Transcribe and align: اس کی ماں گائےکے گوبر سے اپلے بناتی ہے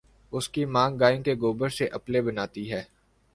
اس 0.33 0.45
کی 0.49 0.63
ماں 0.65 0.89
گائےکے 0.99 1.33
گوبر 1.41 1.69
سے 1.69 1.87
اپلے 1.89 2.21
بناتی 2.21 2.71
ہے 2.71 2.81